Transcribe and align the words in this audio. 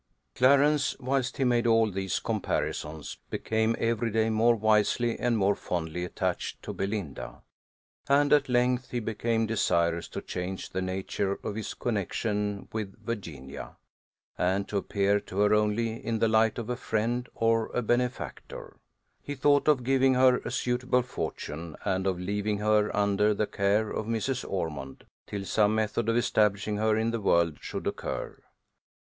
Clarence, 0.33 0.95
whilst 0.99 1.37
he 1.37 1.43
made 1.43 1.67
all 1.67 1.91
these 1.91 2.17
comparisons, 2.17 3.17
became 3.29 3.75
every 3.77 4.09
day 4.09 4.31
more 4.31 4.55
wisely 4.55 5.15
and 5.19 5.37
more 5.37 5.53
fondly 5.55 6.03
attached 6.03 6.59
to 6.63 6.73
Belinda; 6.73 7.43
and 8.09 8.33
at 8.33 8.49
length 8.49 8.89
he 8.89 8.99
became 8.99 9.45
desirous 9.45 10.07
to 10.07 10.19
change 10.19 10.71
the 10.71 10.81
nature 10.81 11.33
of 11.43 11.53
his 11.53 11.75
connexion 11.75 12.67
with 12.73 12.99
Virginia, 13.05 13.77
and 14.39 14.67
to 14.67 14.77
appear 14.77 15.19
to 15.19 15.37
her 15.41 15.53
only 15.53 16.03
in 16.03 16.17
the 16.17 16.27
light 16.27 16.57
of 16.57 16.67
a 16.67 16.75
friend 16.75 17.29
or 17.35 17.67
a 17.71 17.83
benefactor. 17.83 18.77
He 19.21 19.35
thought 19.35 19.67
of 19.67 19.83
giving 19.83 20.15
her 20.15 20.37
a 20.39 20.49
suitable 20.49 21.03
fortune 21.03 21.75
and 21.85 22.07
of 22.07 22.19
leaving 22.19 22.57
her 22.57 22.89
under 22.97 23.35
the 23.35 23.45
care 23.45 23.91
of 23.91 24.07
Mrs. 24.07 24.49
Ormond, 24.51 25.05
till 25.27 25.45
some 25.45 25.75
method 25.75 26.09
of 26.09 26.17
establishing 26.17 26.77
her 26.77 26.97
in 26.97 27.11
the 27.11 27.21
world 27.21 27.59
should 27.61 27.85
occur. 27.85 28.41